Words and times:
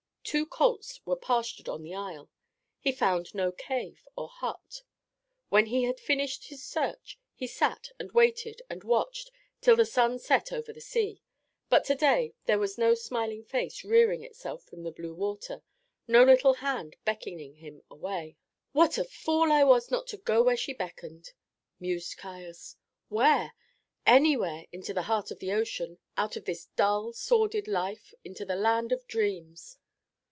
Two 0.23 0.45
colts 0.45 1.01
were 1.05 1.17
pastured 1.17 1.67
on 1.67 1.81
the 1.83 1.93
isle. 1.95 2.29
He 2.79 2.93
found 2.93 3.35
no 3.35 3.51
cave 3.51 4.07
or 4.15 4.29
hut. 4.29 4.83
When 5.49 5.65
he 5.65 5.83
had 5.83 5.99
finished 5.99 6.45
his 6.47 6.63
search, 6.63 7.19
he 7.33 7.47
sat 7.47 7.89
and 7.99 8.13
waited 8.13 8.61
and 8.69 8.83
watched 8.85 9.29
till 9.59 9.75
the 9.75 9.83
sun 9.83 10.19
set 10.19 10.53
over 10.53 10.71
the 10.71 10.79
sea; 10.79 11.21
but 11.67 11.83
to 11.85 11.95
day 11.95 12.33
there 12.45 12.59
was 12.59 12.77
no 12.77 12.93
smiling 12.93 13.43
face 13.43 13.83
rearing 13.83 14.23
itself 14.23 14.63
from 14.63 14.83
the 14.83 14.91
blue 14.91 15.13
water, 15.13 15.63
no 16.07 16.23
little 16.23 16.53
hand 16.53 16.95
beckoning 17.03 17.55
him 17.55 17.81
away. 17.89 18.37
"What 18.71 18.97
a 18.97 19.03
fool 19.03 19.51
I 19.51 19.65
was 19.65 19.91
not 19.91 20.07
to 20.09 20.17
go 20.17 20.43
where 20.43 20.55
she 20.55 20.71
beckoned!" 20.71 21.33
mused 21.77 22.15
Caius. 22.15 22.77
"Where? 23.09 23.53
Anywhere 24.05 24.65
into 24.71 24.93
the 24.93 25.03
heart 25.11 25.31
of 25.31 25.39
the 25.39 25.51
ocean, 25.51 25.97
out 26.15 26.37
of 26.37 26.45
this 26.45 26.65
dull, 26.77 27.11
sordid 27.11 27.67
life 27.67 28.13
into 28.23 28.45
the 28.45 28.55
land 28.55 28.93
of 28.93 29.05
dreams." 29.07 29.77